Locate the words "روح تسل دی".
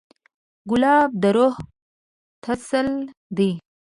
1.35-3.51